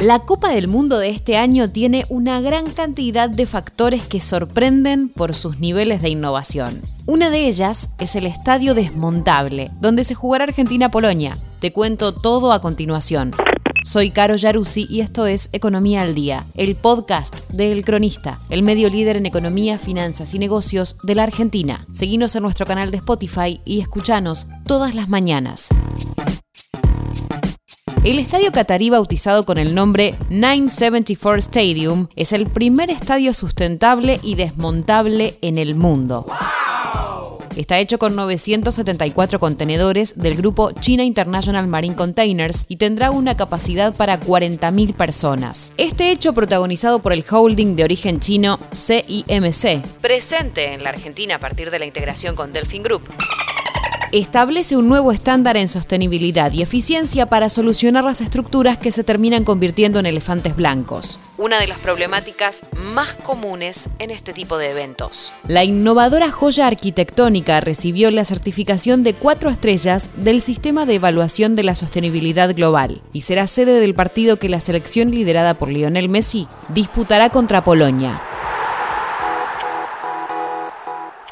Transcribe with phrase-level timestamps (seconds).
[0.00, 5.10] La Copa del Mundo de este año tiene una gran cantidad de factores que sorprenden
[5.10, 6.80] por sus niveles de innovación.
[7.04, 11.36] Una de ellas es el estadio desmontable, donde se jugará Argentina-Polonia.
[11.60, 13.32] Te cuento todo a continuación.
[13.84, 18.62] Soy Caro Yaruzzi y esto es Economía al Día, el podcast de El Cronista, el
[18.62, 21.84] medio líder en economía, finanzas y negocios de la Argentina.
[21.92, 25.68] Seguinos en nuestro canal de Spotify y escuchanos todas las mañanas.
[28.02, 34.36] El estadio catarí bautizado con el nombre 974 Stadium es el primer estadio sustentable y
[34.36, 36.26] desmontable en el mundo.
[37.56, 43.94] Está hecho con 974 contenedores del grupo China International Marine Containers y tendrá una capacidad
[43.94, 45.72] para 40.000 personas.
[45.76, 51.38] Este hecho protagonizado por el holding de origen chino CIMC, presente en la Argentina a
[51.38, 53.02] partir de la integración con Delphin Group
[54.12, 59.44] establece un nuevo estándar en sostenibilidad y eficiencia para solucionar las estructuras que se terminan
[59.44, 65.32] convirtiendo en elefantes blancos, una de las problemáticas más comunes en este tipo de eventos.
[65.46, 71.64] La innovadora joya arquitectónica recibió la certificación de cuatro estrellas del Sistema de Evaluación de
[71.64, 76.46] la Sostenibilidad Global y será sede del partido que la selección liderada por Lionel Messi
[76.68, 78.29] disputará contra Polonia.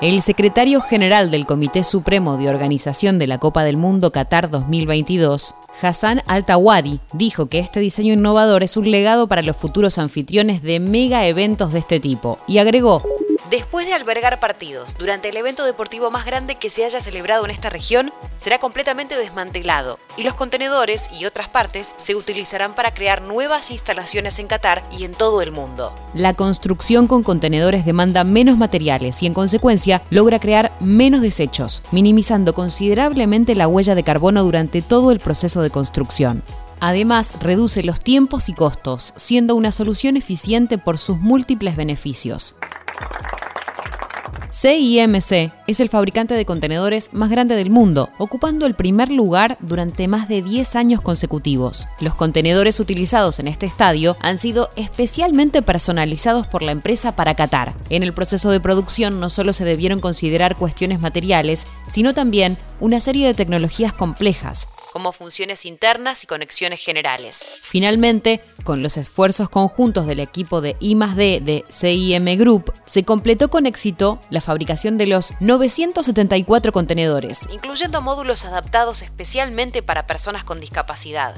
[0.00, 5.56] El secretario general del Comité Supremo de Organización de la Copa del Mundo Qatar 2022,
[5.82, 10.78] Hassan Al-Tawadi, dijo que este diseño innovador es un legado para los futuros anfitriones de
[10.78, 13.02] mega eventos de este tipo y agregó
[13.50, 17.50] Después de albergar partidos durante el evento deportivo más grande que se haya celebrado en
[17.50, 23.22] esta región, será completamente desmantelado y los contenedores y otras partes se utilizarán para crear
[23.22, 25.96] nuevas instalaciones en Qatar y en todo el mundo.
[26.12, 32.52] La construcción con contenedores demanda menos materiales y en consecuencia logra crear menos desechos, minimizando
[32.52, 36.42] considerablemente la huella de carbono durante todo el proceso de construcción.
[36.80, 42.54] Además, reduce los tiempos y costos, siendo una solución eficiente por sus múltiples beneficios.
[44.50, 50.08] CIMC es el fabricante de contenedores más grande del mundo, ocupando el primer lugar durante
[50.08, 51.86] más de 10 años consecutivos.
[52.00, 57.74] Los contenedores utilizados en este estadio han sido especialmente personalizados por la empresa para Qatar.
[57.90, 63.00] En el proceso de producción no solo se debieron considerar cuestiones materiales, sino también una
[63.00, 67.46] serie de tecnologías complejas, como funciones internas y conexiones generales.
[67.62, 73.66] Finalmente, con los esfuerzos conjuntos del equipo de I+D de CIM Group, se completó con
[73.66, 81.34] éxito la fabricación de los 974 contenedores, incluyendo módulos adaptados especialmente para personas con discapacidad.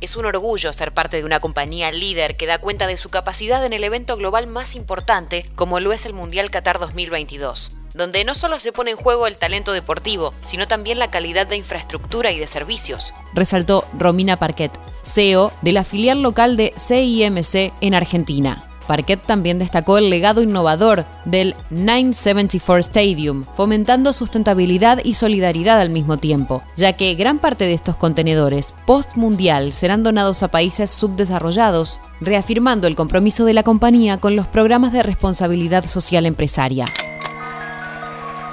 [0.00, 3.64] Es un orgullo ser parte de una compañía líder que da cuenta de su capacidad
[3.64, 8.34] en el evento global más importante como lo es el Mundial Qatar 2022 donde no
[8.34, 12.38] solo se pone en juego el talento deportivo, sino también la calidad de infraestructura y
[12.38, 14.72] de servicios, resaltó Romina Parquet,
[15.02, 18.68] CEO de la filial local de CIMC en Argentina.
[18.86, 26.18] Parquet también destacó el legado innovador del 974 Stadium, fomentando sustentabilidad y solidaridad al mismo
[26.18, 32.86] tiempo, ya que gran parte de estos contenedores post-mundial serán donados a países subdesarrollados, reafirmando
[32.86, 36.84] el compromiso de la compañía con los programas de responsabilidad social empresaria.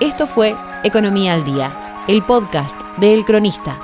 [0.02, 3.80] Esto fue Economía al Día, el podcast de El Cronista.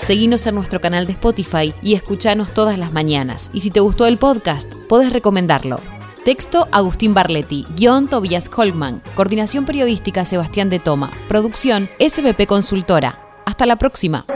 [0.00, 3.50] Seguinos en nuestro canal de Spotify y escuchanos todas las mañanas.
[3.52, 5.80] Y si te gustó el podcast, podés recomendarlo.
[6.24, 13.42] Texto Agustín Barletti, guion Tobias Holman, coordinación periodística Sebastián de Toma, producción SBP Consultora.
[13.46, 14.26] Hasta la próxima.